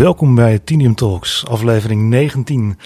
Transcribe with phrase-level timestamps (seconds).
[0.00, 2.78] Welkom bij Tinium Talks, aflevering 19.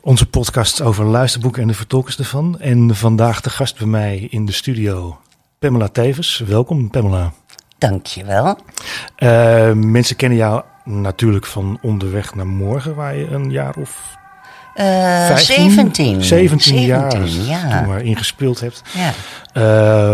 [0.00, 2.60] Onze podcast over luisterboeken en de vertolkers ervan.
[2.60, 5.18] En vandaag de gast bij mij in de studio,
[5.58, 6.38] Pamela Tevens.
[6.46, 7.32] Welkom, Pamela.
[7.78, 8.58] Dankjewel.
[9.18, 14.16] Uh, mensen kennen jou natuurlijk van Onderweg naar Morgen, waar je een jaar of
[14.76, 14.84] uh,
[15.26, 16.22] 15, 17.
[16.22, 17.78] 17 jaar ja.
[17.78, 18.82] toen maar ingespeeld hebt.
[18.94, 19.12] Ja.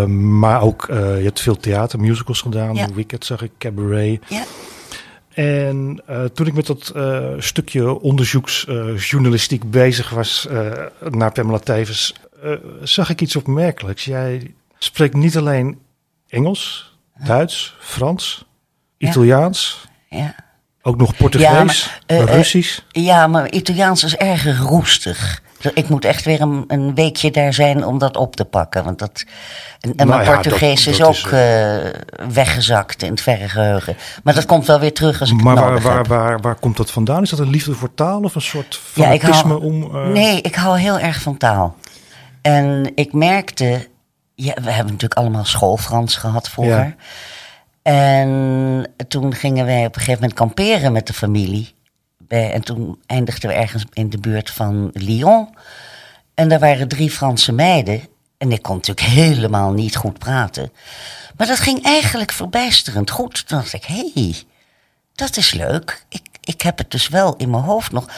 [0.02, 2.74] Uh, maar ook, uh, je hebt veel theater, musicals gedaan.
[2.74, 2.86] Ja.
[2.94, 4.20] Wicked zag ik, Cabaret.
[4.28, 4.42] Ja.
[5.40, 10.48] En uh, toen ik met dat uh, stukje onderzoeksjournalistiek bezig was
[11.10, 12.14] naar Pamela Tevens,
[12.82, 14.04] zag ik iets opmerkelijks.
[14.04, 15.78] Jij spreekt niet alleen
[16.28, 18.44] Engels, Duits, Frans,
[18.98, 19.88] Italiaans.
[20.08, 20.34] Ja.
[20.82, 22.80] Ook nog Portugees, ja, maar, Russisch.
[22.88, 25.42] ja, maar Italiaans is erg roestig.
[25.74, 28.84] Ik moet echt weer een, een, weekje daar zijn om dat op te pakken.
[28.84, 29.24] Want dat,
[29.80, 31.76] en, en nou mijn Portugees dat, is ook is, uh,
[32.32, 33.96] weggezakt in het verre geheugen.
[34.22, 36.06] Maar dat komt wel weer terug als ik maar het waar, waar, heb.
[36.06, 37.22] waar, waar, komt dat vandaan?
[37.22, 39.96] Is dat een liefde voor taal of een soort fanatisme ja, ik hou, om...
[39.96, 40.06] Uh...
[40.06, 41.76] Nee, ik hou heel erg van taal.
[42.42, 43.88] En ik merkte...
[44.34, 46.76] Ja, we hebben natuurlijk allemaal schoolfrans gehad vroeger.
[46.84, 46.94] Ja.
[47.82, 51.74] En toen gingen wij op een gegeven moment kamperen met de familie.
[52.38, 55.48] En toen eindigden we ergens in de buurt van Lyon.
[56.34, 58.02] En daar waren drie Franse meiden.
[58.38, 60.72] En ik kon natuurlijk helemaal niet goed praten.
[61.36, 63.46] Maar dat ging eigenlijk verbijsterend goed.
[63.46, 64.34] Toen dacht ik, hé, hey,
[65.14, 66.04] dat is leuk.
[66.08, 68.08] Ik, ik heb het dus wel in mijn hoofd nog.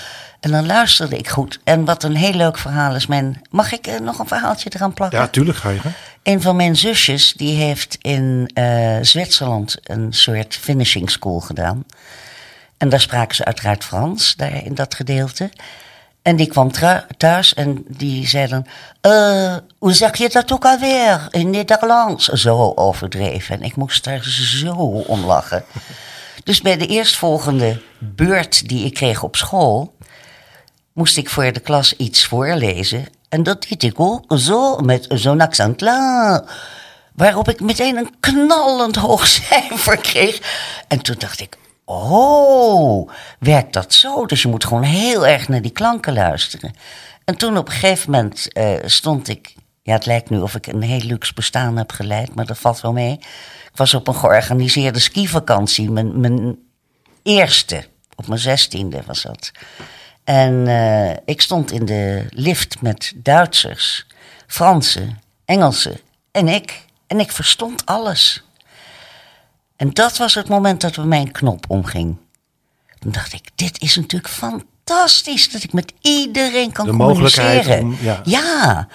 [0.40, 1.60] En dan luisterde ik goed.
[1.64, 3.40] En wat een heel leuk verhaal is mijn...
[3.50, 5.18] Mag ik uh, nog een verhaaltje eraan plakken?
[5.18, 5.80] Ja, tuurlijk ga je.
[5.82, 5.90] Hè?
[6.22, 11.84] Een van mijn zusjes, die heeft in uh, Zwitserland een soort finishing school gedaan.
[12.82, 15.50] En daar spraken ze uiteraard Frans, daar in dat gedeelte.
[16.22, 16.70] En die kwam
[17.16, 18.66] thuis en die zei dan...
[19.06, 22.28] Uh, hoe zeg je dat ook alweer in Nederlands?
[22.28, 23.54] Zo overdreven.
[23.54, 24.72] En ik moest daar zo
[25.06, 25.64] om lachen.
[26.44, 29.94] Dus bij de eerstvolgende beurt die ik kreeg op school...
[30.92, 33.06] moest ik voor de klas iets voorlezen.
[33.28, 36.44] En dat deed ik ook zo, met zo'n accent la.
[37.12, 40.40] Waarop ik meteen een knallend hoog cijfer kreeg.
[40.88, 41.56] En toen dacht ik,
[41.92, 44.26] oh, werkt dat zo?
[44.26, 46.74] Dus je moet gewoon heel erg naar die klanken luisteren.
[47.24, 49.54] En toen op een gegeven moment uh, stond ik...
[49.82, 52.80] Ja, het lijkt nu of ik een heel luxe bestaan heb geleid, maar dat valt
[52.80, 53.12] wel mee.
[53.72, 56.58] Ik was op een georganiseerde skivakantie, mijn, mijn
[57.22, 59.50] eerste, op mijn zestiende was dat.
[60.24, 64.06] En uh, ik stond in de lift met Duitsers,
[64.46, 66.84] Fransen, Engelsen en ik.
[67.06, 68.44] En ik verstond alles.
[69.82, 72.16] En dat was het moment dat bij mijn knop omging.
[72.98, 77.82] Toen dacht ik, dit is natuurlijk fantastisch dat ik met iedereen kan de communiceren.
[77.82, 78.20] Om, ja.
[78.24, 78.88] ja,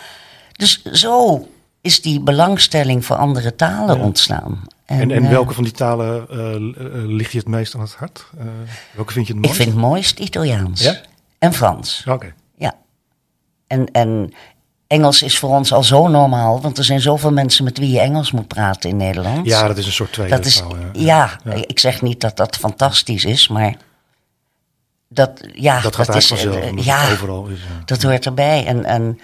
[0.51, 1.47] dus zo
[1.81, 4.03] is die belangstelling voor andere talen ja.
[4.03, 4.61] ontstaan.
[4.85, 7.93] En, en, en uh, welke van die talen uh, ligt je het meest aan het
[7.93, 8.25] hart?
[8.37, 8.45] Uh,
[8.91, 9.63] welke vind je het Ik mooist?
[9.63, 10.81] vind het mooist Italiaans.
[10.81, 11.01] Ja?
[11.39, 11.99] En Frans.
[11.99, 12.11] Oké.
[12.11, 12.33] Okay.
[12.57, 12.75] Ja.
[13.67, 14.33] En, en
[14.87, 17.99] Engels is voor ons al zo normaal, want er zijn zoveel mensen met wie je
[17.99, 19.45] Engels moet praten in Nederland.
[19.45, 20.75] Ja, dat is een soort tweede dat is, taal.
[20.93, 21.39] Ja.
[21.43, 23.75] Ja, ik zeg niet dat dat fantastisch is, maar
[25.07, 27.59] dat, ja, dat, gaat dat is, vanzelf, uh, ja, overal is.
[27.59, 27.81] Ja.
[27.85, 28.65] dat hoort erbij.
[28.65, 29.19] En, en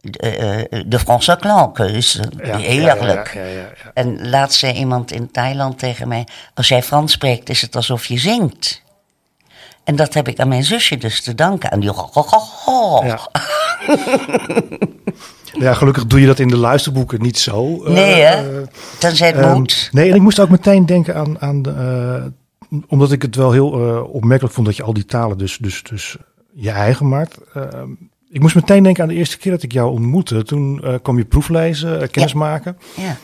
[0.00, 3.34] de, uh, de Franse klanken is ja, heerlijk.
[3.34, 7.60] Ja, ja, en laatst zei iemand in Thailand tegen mij: Als jij Frans spreekt, is
[7.60, 8.82] het alsof je zingt.
[9.90, 11.70] En dat heb ik aan mijn zusje dus te danken.
[11.70, 11.92] Aan die.
[13.04, 13.28] Ja.
[15.64, 17.82] ja, gelukkig doe je dat in de luisterboeken niet zo.
[17.88, 18.60] Nee, hè?
[18.60, 18.66] Uh,
[18.98, 19.88] Tenzij het um, moet.
[19.92, 21.40] Nee, en ik moest ook meteen denken aan.
[21.40, 22.30] aan de,
[22.70, 25.58] uh, omdat ik het wel heel uh, opmerkelijk vond dat je al die talen dus,
[25.58, 26.16] dus, dus
[26.52, 27.38] je eigen maakt.
[28.28, 30.42] ik moest meteen denken aan de eerste keer dat ik jou ontmoette.
[30.42, 32.62] Toen kwam je proeflezen, kennis Ja.
[32.96, 33.16] Ja.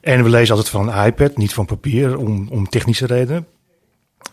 [0.00, 3.46] En we lezen altijd van een iPad, niet van papier, om, om technische redenen.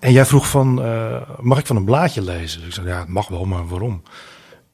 [0.03, 2.59] En jij vroeg van, uh, mag ik van een blaadje lezen?
[2.59, 4.03] Dus ik zei, ja, het mag wel, maar waarom?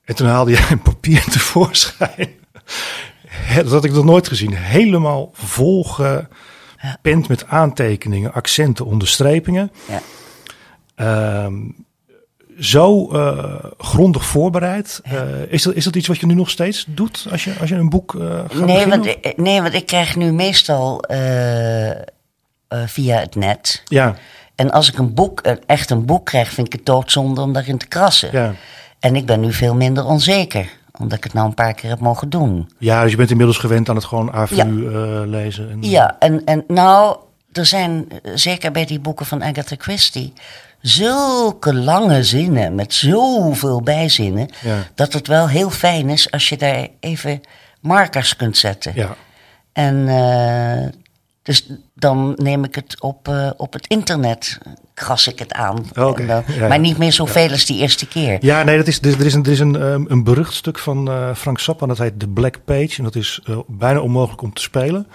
[0.03, 2.29] En toen haalde jij een papier tevoorschijn.
[3.55, 4.53] Dat had ik nog nooit gezien.
[4.53, 9.71] Helemaal volgepend met aantekeningen, accenten, onderstrepingen.
[10.95, 11.43] Ja.
[11.45, 11.85] Um,
[12.59, 15.01] zo uh, grondig voorbereid.
[15.11, 17.69] Uh, is, dat, is dat iets wat je nu nog steeds doet als je, als
[17.69, 18.99] je een boek uh, gaat nee, beginnen?
[18.99, 21.03] want, nee, want ik krijg nu meestal
[22.85, 23.83] via het net.
[23.85, 24.15] Ja.
[24.59, 27.77] En als ik een boek, echt een boek krijg, vind ik het doodzonde om daarin
[27.77, 28.29] te krassen.
[28.31, 28.53] Ja.
[28.99, 31.99] En ik ben nu veel minder onzeker, omdat ik het nou een paar keer heb
[31.99, 32.69] mogen doen.
[32.77, 34.65] Ja, dus je bent inmiddels gewend aan het gewoon AVU ja.
[34.65, 35.69] uh, lezen.
[35.69, 37.17] En, ja, en, en nou,
[37.51, 40.33] er zijn zeker bij die boeken van Agatha Christie
[40.81, 44.77] zulke lange zinnen met zoveel bijzinnen, ja.
[44.95, 47.41] dat het wel heel fijn is als je daar even
[47.81, 48.91] markers kunt zetten.
[48.95, 49.15] Ja.
[49.73, 50.99] En uh,
[51.43, 54.57] dus dan neem ik het op, uh, op het internet.
[54.93, 55.89] kras ik het aan.
[55.93, 56.67] En ja.
[56.67, 58.37] Maar niet meer zoveel als die eerste keer.
[58.41, 61.09] Ja, nee, dat is, er is een, er is een, ehm, een berucht stuk van
[61.09, 61.85] eh, Frank Zappa.
[61.85, 62.97] Dat heet The Black Page.
[62.97, 65.07] En dat is eh, bijna onmogelijk om te spelen.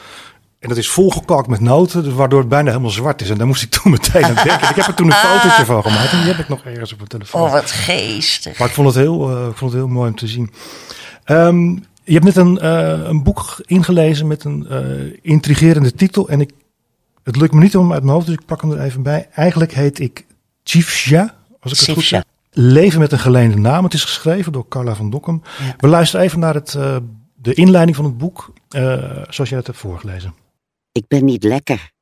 [0.58, 3.30] En dat is volgekalkt met noten, dus waardoor het bijna helemaal zwart is.
[3.30, 4.68] En daar moest ik toen meteen aan denken.
[4.68, 6.12] Ik heb er toen een fotootje van gemaakt.
[6.12, 7.42] En die heb ik nog ergens op mijn telefoon.
[7.42, 8.58] Oh, wat geestig.
[8.58, 10.52] Maar ik vond het heel, eh, ik vond het heel mooi om te zien.
[11.24, 16.28] Ehm, je hebt net een, eh, een boek ingelezen met een eh, intrigerende titel.
[16.28, 16.50] En ik,
[17.22, 19.02] het lukt me niet om hem uit mijn hoofd, dus ik pak hem er even
[19.02, 19.28] bij.
[19.30, 20.26] Eigenlijk heet ik
[20.62, 22.24] Chifja, als ik het goed zeg.
[22.50, 23.84] Leven met een geleende naam.
[23.84, 25.42] Het is geschreven door Carla van Dokkum.
[25.58, 25.74] Ja.
[25.78, 26.96] We luisteren even naar het, eh,
[27.34, 28.52] de inleiding van het boek,
[29.28, 30.34] zoals jij het hebt voorgelezen.
[30.92, 31.92] Ik ben niet lekker.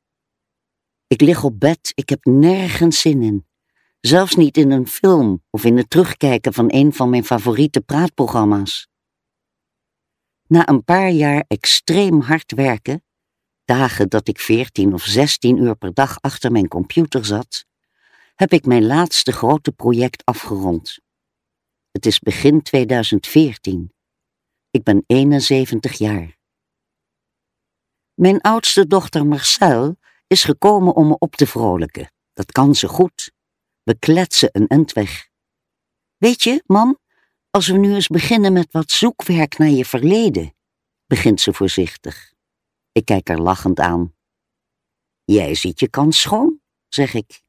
[1.07, 3.47] Ik lig op bed, ik heb nergens zin in.
[4.01, 8.92] Zelfs niet in een film of in het terugkijken van een van mijn favoriete praatprogramma's.
[10.53, 13.05] Na een paar jaar extreem hard werken,
[13.65, 17.65] dagen dat ik 14 of 16 uur per dag achter mijn computer zat,
[18.35, 20.99] heb ik mijn laatste grote project afgerond.
[21.91, 23.93] Het is begin 2014.
[24.71, 26.39] Ik ben 71 jaar.
[28.15, 29.97] Mijn oudste dochter Marcel
[30.27, 32.13] is gekomen om me op te vrolijken.
[32.33, 33.33] Dat kan ze goed.
[33.83, 35.29] We kletsen een end weg.
[36.17, 36.99] Weet je, mam,
[37.53, 40.55] als we nu eens beginnen met wat zoekwerk naar je verleden,
[41.07, 42.33] begint ze voorzichtig.
[42.93, 44.15] Ik kijk haar lachend aan.
[45.25, 47.43] Jij ziet je kans schoon, zeg ik.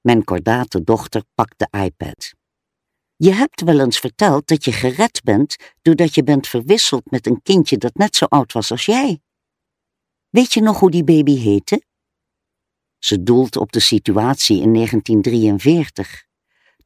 [0.00, 2.34] Mijn kordate dochter pakt de iPad.
[3.16, 7.42] Je hebt wel eens verteld dat je gered bent doordat je bent verwisseld met een
[7.42, 9.20] kindje dat net zo oud was als jij.
[10.28, 11.84] Weet je nog hoe die baby heette?
[12.98, 16.26] Ze doelt op de situatie in 1943,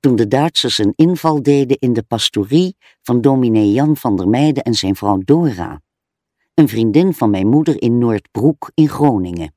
[0.00, 4.62] toen de Duitsers een inval deden in de pastorie van dominee Jan van der Meijden
[4.62, 5.82] en zijn vrouw Dora,
[6.54, 9.54] een vriendin van mijn moeder in Noordbroek in Groningen.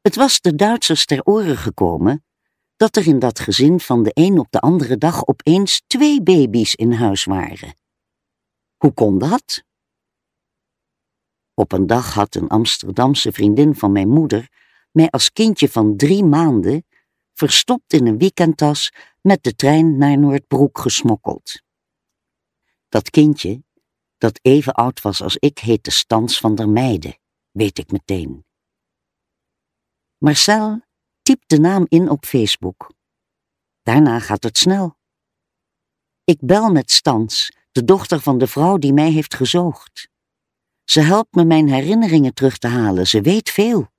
[0.00, 2.24] Het was de Duitsers ter oren gekomen
[2.76, 6.74] dat er in dat gezin van de een op de andere dag opeens twee baby's
[6.74, 7.74] in huis waren.
[8.76, 9.64] Hoe kon dat?
[11.54, 14.48] Op een dag had een Amsterdamse vriendin van mijn moeder
[14.92, 16.84] mij als kindje van drie maanden
[17.32, 21.62] verstopt in een weekendtas met de trein naar Noordbroek gesmokkeld.
[22.88, 23.62] Dat kindje,
[24.18, 27.18] dat even oud was als ik, heette Stans van der Meijden,
[27.50, 28.44] weet ik meteen.
[30.18, 30.80] Marcel
[31.22, 32.92] typt de naam in op Facebook.
[33.82, 34.96] Daarna gaat het snel.
[36.24, 40.08] Ik bel met Stans, de dochter van de vrouw die mij heeft gezoogd.
[40.84, 43.90] Ze helpt me mijn herinneringen terug te halen, ze weet veel.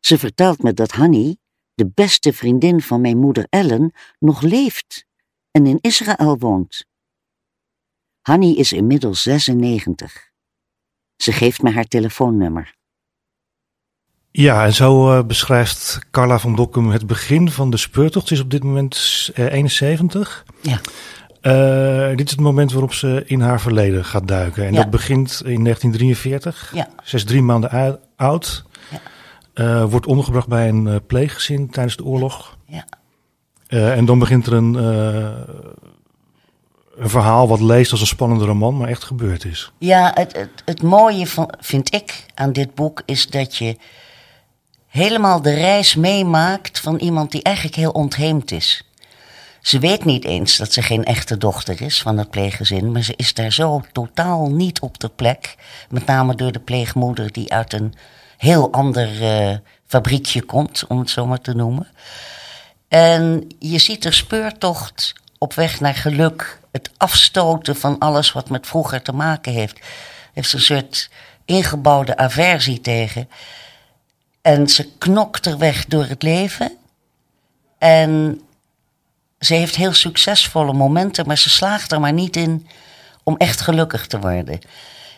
[0.00, 1.36] Ze vertelt me dat Hanny,
[1.76, 5.06] de beste vriendin van mijn moeder Ellen, nog leeft
[5.50, 6.84] en in Israël woont.
[8.20, 10.30] Hanny is inmiddels 96.
[11.16, 12.74] Ze geeft me haar telefoonnummer.
[14.30, 18.26] Ja, en zo eh, beschrijft Carla van Dokkum het begin van de speurtocht.
[18.28, 20.44] Ze is op dit moment eh, 71.
[20.60, 20.80] Ja.
[21.40, 24.66] Eh, dit is het moment waarop ze in haar verleden gaat duiken.
[24.66, 24.80] En Ja.
[24.80, 26.70] dat begint in 1943.
[26.74, 26.88] Ja.
[27.02, 28.64] Ze is drie maanden oud.
[29.56, 32.56] Eh, wordt ondergebracht bij een eh, pleeggezin tijdens de oorlog.
[32.66, 32.84] Ja.
[33.66, 34.74] Eh, en dan begint er een,
[36.96, 39.72] een verhaal wat leest als een spannende roman, maar echt gebeurd is.
[39.78, 43.76] Ja, het, het, het mooie van, vind ik aan dit boek is dat je
[44.86, 48.84] helemaal de reis meemaakt van iemand die eigenlijk heel ontheemd is.
[49.60, 53.14] Ze weet niet eens dat ze geen echte dochter is van het pleeggezin, maar ze
[53.16, 55.56] is daar zo totaal niet op de plek.
[55.90, 57.94] Met name door de pleegmoeder die uit een
[58.36, 61.88] heel ander eh, fabriekje komt, om het zo maar te noemen.
[62.88, 66.60] En je ziet de speurtocht op weg naar geluk.
[66.72, 69.78] Het afstoten van alles wat met vroeger te maken heeft.
[70.32, 71.10] Heeft een soort
[71.44, 73.28] ingebouwde aversie tegen.
[74.42, 76.76] En ze knokt er weg door het leven.
[77.78, 78.40] En
[79.38, 82.66] ze heeft heel succesvolle momenten, maar ze slaagt er maar niet in
[83.22, 84.60] om echt gelukkig te worden.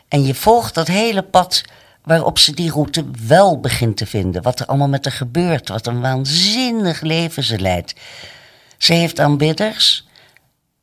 [0.09, 1.63] En je volgt dat hele pad
[2.03, 4.43] waarop ze die route wel begint te vinden.
[4.43, 7.95] Wat er allemaal met haar gebeurt, wat een waanzinnig leven ze leidt.
[8.79, 10.07] Ze heeft aanbidders,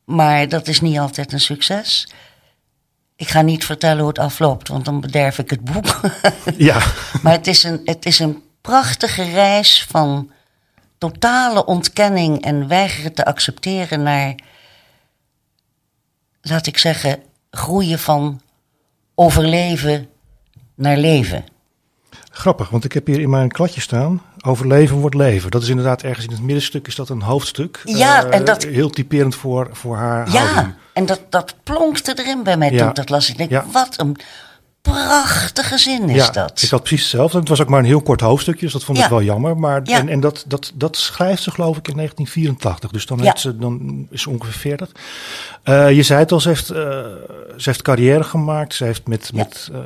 [0.04, 2.08] maar dat is niet altijd een succes.
[3.16, 6.00] Ik ga niet vertellen hoe het afloopt, want dan bederf ik het boek.
[6.56, 6.82] Ja,
[7.22, 10.30] Maar het is, een, het is een prachtige reis van
[10.98, 14.34] totale ontkenning en weigeren te accepteren naar,
[16.40, 18.40] laat ik zeggen, groeien van
[19.14, 20.08] overleven
[20.76, 21.44] naar leven.
[22.30, 24.22] grappig, want ik heb hier in mijn kladje staan.
[24.46, 25.50] Overleven wordt leven.
[25.50, 27.80] Dat is inderdaad ergens in het middenstuk is dat een hoofdstuk.
[27.84, 30.74] Ja, Eh, en dat- Heel typerend voor, voor haar Ja, houding.
[30.92, 32.84] en dat, dat plonkte erin bij mij Ja.
[32.84, 33.30] toen dat las.
[33.30, 33.64] Ik denk, Ja.
[33.72, 34.16] wat een
[34.92, 36.62] prachtige zin is ja, dat.
[36.62, 37.38] ik had precies hetzelfde.
[37.38, 39.56] Het was ook maar een heel kort hoofdstukje, dus dat vond ik wel jammer.
[39.56, 39.98] Maar, Ja.
[39.98, 42.90] En, en dat, dat, dat schrijft ze geloof ik in 1984.
[42.90, 44.90] Dus dan, heeft ze, dan is ze ongeveer 40.
[45.62, 46.78] Eh, je zei het al, ze heeft, eh,
[47.56, 48.74] ze heeft carrière gemaakt.
[48.74, 49.78] Ze, heeft met, met, eh,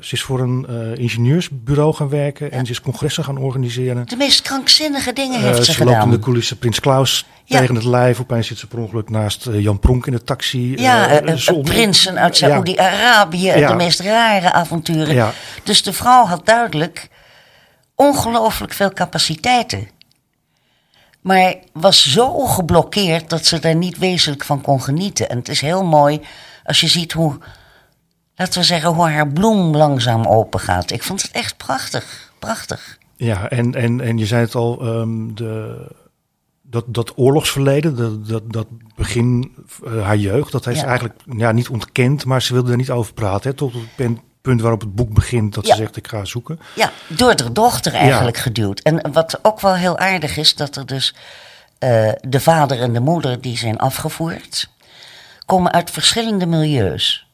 [0.00, 0.66] ze is voor een
[0.98, 2.52] ingenieursbureau gaan werken.
[2.52, 4.06] En ze is congressen gaan organiseren.
[4.06, 6.10] De meest krankzinnige dingen heeft ze ze loopt in gedaan.
[6.10, 7.58] de coulissen Prins Klaus Ja.
[7.60, 8.20] tegen het lijf.
[8.20, 10.76] Opeens zit ze per ongeluk naast eh, Jan Pronk in de taxi.
[10.76, 12.36] Ja, ze ont- prinsen uit.
[12.36, 13.68] Saoedi-Arabië, Ja.
[13.68, 15.14] de meest rare avonturen.
[15.14, 15.32] Ja.
[15.62, 17.08] Dus de vrouw had duidelijk
[17.94, 19.88] ongelooflijk veel capaciteiten.
[21.20, 25.28] Maar was zo geblokkeerd dat ze daar niet wezenlijk van kon genieten.
[25.28, 26.20] En het is heel mooi
[26.64, 27.38] als je ziet hoe,
[28.36, 30.90] laten we zeggen, hoe haar bloem langzaam open gaat.
[30.90, 32.98] Ik vond het echt prachtig, prachtig.
[33.16, 35.76] Ja, en, en, en je zei het al, ehm, de,
[36.70, 40.86] dat, dat oorlogsverleden, dat, dat, dat begin eh, haar jeugd, dat heeft Ja.
[40.86, 43.50] eigenlijk ja, niet ontkend, maar ze wilde er niet over praten.
[43.50, 45.74] Hè, tot het punt waarop het boek begint, dat Ja.
[45.74, 46.60] ze zegt ik ga zoeken.
[46.74, 48.80] Ja, door de dochter eigenlijk geduwd.
[48.80, 51.14] En wat ook wel heel aardig is, dat er dus
[51.78, 54.70] eh, de vader en de moeder die zijn afgevoerd,
[55.46, 57.26] komen uit verschillende milieus.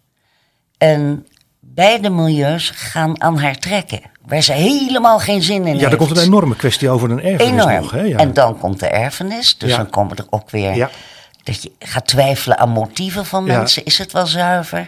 [0.79, 1.27] En
[1.61, 5.81] beide milieus gaan aan haar trekken, waar ze helemaal geen zin in heeft.
[5.81, 7.75] Ja, er komt een enorme kwestie over een erfenis Enorm.
[7.83, 7.91] nog.
[7.91, 8.01] Hè?
[8.03, 8.17] Ja.
[8.19, 9.77] En dan komt de erfenis, dus Ja.
[9.77, 10.91] dan komen er ook weer Ja.
[11.43, 13.57] dat je gaat twijfelen aan motieven van Ja.
[13.57, 13.85] mensen.
[13.85, 14.87] Is het wel zuiver?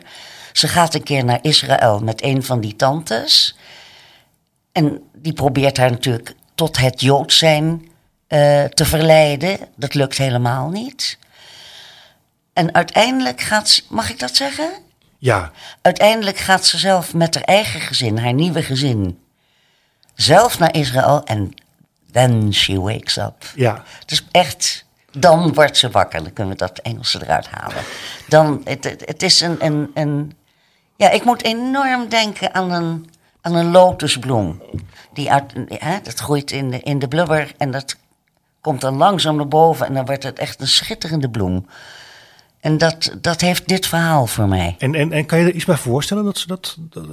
[0.53, 3.57] Ze gaat een keer naar Israël met een van die tantes.
[4.73, 7.89] En die probeert haar natuurlijk tot het Joods zijn
[8.27, 9.59] eh, te verleiden.
[9.77, 11.19] Dat lukt helemaal niet.
[12.53, 14.71] En uiteindelijk gaat ze, mag ik dat zeggen?
[15.19, 15.51] ja,
[15.83, 19.19] Uiteindelijk gaat ze zelf met haar eigen gezin, haar nieuwe gezin,
[20.17, 21.55] zelf naar Israël en
[22.13, 23.45] then she wakes up.
[23.55, 23.83] ja.
[24.07, 26.23] Dus echt, dan wordt ze wakker.
[26.23, 27.83] Dan kunnen we dat Engelse eruit halen.
[28.29, 30.33] Dan, het, het, het is een, een, een...
[30.97, 34.63] Ja, ik moet enorm denken aan een, aan een lotusbloem.
[35.13, 37.97] Die uit, hè, dat groeit in de, in de blubber en dat
[38.61, 39.87] komt dan langzaam naar boven.
[39.87, 41.67] En dan wordt het echt een schitterende bloem.
[42.67, 44.75] En dat, dat heeft dit verhaal voor mij.
[44.79, 47.11] En, en, en kan je er iets bij voorstellen dat ze dat, dat, eh,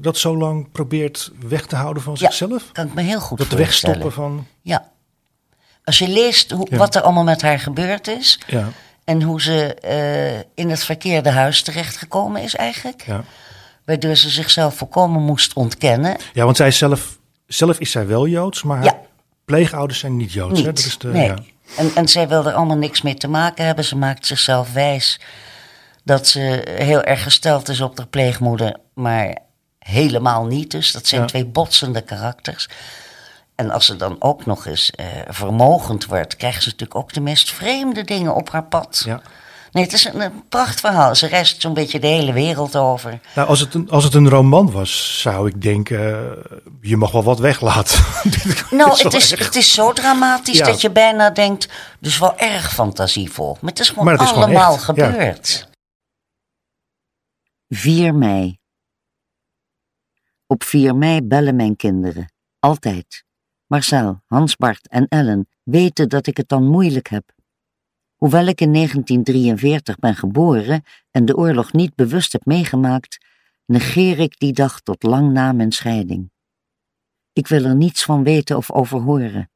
[0.00, 2.72] dat zo lang probeert weg te houden van Ja, zichzelf?
[2.72, 3.96] kan ik me heel goed Dat voorstellen.
[3.98, 4.46] wegstoppen van...
[4.62, 4.90] Ja.
[5.84, 6.76] Als je leest hoe, Ja.
[6.76, 8.40] wat er allemaal met haar gebeurd is...
[8.46, 8.68] Ja,
[9.04, 13.02] en hoe ze eh, in het verkeerde huis terechtgekomen is eigenlijk...
[13.06, 13.24] ja.
[13.84, 16.16] waardoor ze zichzelf volkomen moest ontkennen.
[16.32, 18.96] ja want zij zelf, zelf is zij wel Joods, maar haar
[19.44, 20.52] pleegouders zijn niet Joods.
[20.56, 20.66] Niet.
[20.66, 20.72] Hè?
[20.72, 21.32] Dat is de, nee.
[21.76, 23.84] En, en zij wil er allemaal niks mee te maken hebben.
[23.84, 25.20] Ze maakt zichzelf wijs
[26.04, 28.76] dat ze heel erg gesteld is op de pleegmoeder...
[28.94, 29.36] maar
[29.78, 30.92] helemaal niet dus.
[30.92, 31.26] Dat zijn Ja.
[31.26, 32.68] twee botsende karakters...
[33.54, 37.20] En als ze dan ook nog eens eh, vermogend wordt, krijgt ze natuurlijk ook de
[37.20, 39.02] meest vreemde dingen op haar pad.
[39.04, 39.20] Ja.
[39.72, 41.14] Nee, het is een, een prachtverhaal.
[41.14, 43.20] Ze reist zo'n beetje de hele wereld over.
[43.34, 45.98] Nou, als het, een, als het een roman was, zou ik denken,
[46.50, 48.04] eh, je mag wel wat weglaten.
[48.70, 50.66] Nou, het is, het is zo dramatisch Ja.
[50.66, 51.68] dat je bijna denkt,
[52.00, 53.56] dus wel erg fantasievol.
[53.60, 54.78] Maar het is gewoon Maar het is gewoon allemaal ja.
[54.78, 55.68] gebeurd.
[57.68, 58.58] 4 mei.
[60.46, 62.32] Op 4 mei bellen mijn kinderen.
[62.58, 63.24] Altijd.
[63.66, 67.24] Marcel, Hans-Bart en Ellen weten dat ik het dan moeilijk heb.
[68.22, 73.18] Hoewel ik in 1943 ben geboren en de oorlog niet bewust heb meegemaakt,
[73.66, 76.30] negeer ik die dag tot lang na mijn scheiding.
[77.32, 79.50] Ik wil er niets van weten of over horen.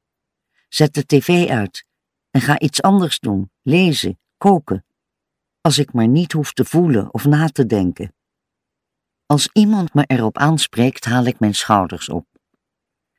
[0.69, 1.87] Zet de tv uit
[2.31, 4.85] en ga iets anders doen, lezen, koken,
[5.61, 8.15] als ik maar niet hoef te voelen of na te denken.
[9.27, 12.27] Als iemand me erop aanspreekt, haal ik mijn schouders op.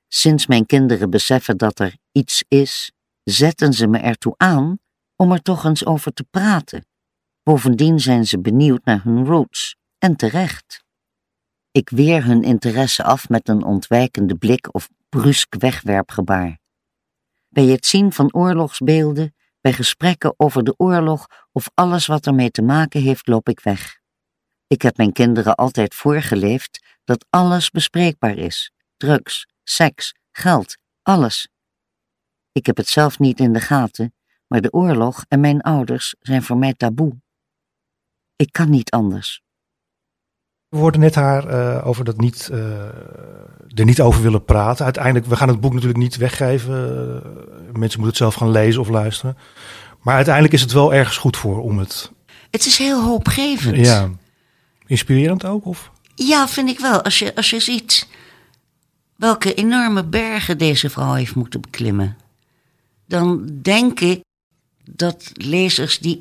[0.08, 2.92] Sinds mijn kinderen beseffen dat er iets is,
[3.24, 4.80] zetten ze me ertoe aan
[5.18, 6.86] om er toch eens over te praten.
[7.44, 10.86] Bovendien zijn ze benieuwd naar hun roots, en terecht.
[11.72, 16.60] Ik weer hun interesse af met een ontwijkende blik of brusk wegwerpgebaar.
[17.50, 22.62] Bij het zien van oorlogsbeelden, bij gesprekken over de oorlog of alles wat ermee te
[22.62, 24.00] maken heeft, loop ik weg.
[24.68, 31.50] Ik heb mijn kinderen altijd voorgeleefd dat alles bespreekbaar is: drugs, seks, geld, alles.
[32.52, 34.14] Ik heb het zelf niet in de gaten,
[34.48, 37.16] maar de oorlog en mijn ouders zijn voor mij taboe.
[38.36, 39.42] Ik kan niet anders.
[40.68, 42.86] We hoorden net haar eh, over dat niet, eh,
[43.76, 44.86] er niet over willen praten.
[44.86, 46.76] Uiteindelijk, we gaan het boek natuurlijk niet weggeven.
[47.64, 49.38] Mensen moeten het zelf gaan lezen of luisteren.
[50.02, 52.12] Maar uiteindelijk is het wel ergens goed voor om het...
[52.52, 53.86] Het is heel hoopgevend.
[53.86, 54.10] Ja,
[54.86, 55.66] inspirerend ook?
[55.66, 55.92] Of?
[56.16, 57.02] Ja, vind ik wel.
[57.02, 58.08] Als je, als je ziet
[59.16, 62.18] welke enorme bergen deze vrouw heeft moeten beklimmen,
[63.06, 64.24] dan denk ik
[64.90, 66.20] dat lezers die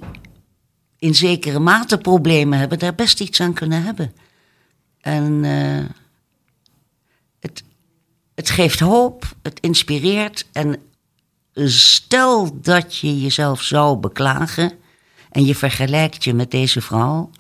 [0.98, 4.12] in zekere mate problemen hebben, daar best iets aan kunnen hebben.
[5.00, 5.84] En eh,
[7.40, 7.62] het,
[8.34, 10.46] het geeft hoop, het inspireert.
[10.52, 10.76] En
[11.64, 14.72] stel dat je jezelf zou beklagen
[15.30, 17.30] en je vergelijkt je met deze vrouw,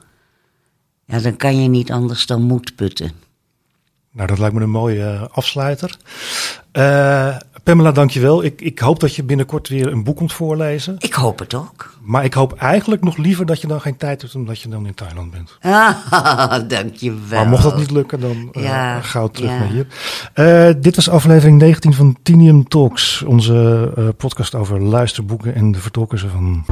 [1.04, 3.10] ja, dan kan je niet anders dan moed putten.
[4.10, 5.96] Nou, dat lijkt me een mooie uh, afsluiter.
[6.72, 8.44] Uh, Pamela, dankjewel.
[8.44, 10.96] Ik, ik hoop dat je binnenkort weer een boek komt voorlezen.
[10.98, 11.94] Ik hoop het ook.
[12.02, 14.86] Maar ik hoop eigenlijk nog liever dat je dan geen tijd hebt omdat je dan
[14.86, 15.58] in Thailand bent.
[15.60, 17.38] Ah, dankjewel.
[17.40, 19.58] Maar mocht dat niet lukken, dan uh, Ja, gauw terug ja.
[19.58, 19.86] naar hier.
[20.32, 23.22] Eh, dit was aflevering 19 van Tinium Talks.
[23.22, 26.64] Onze eh, podcast over luisterboeken en de vertolkers ervan.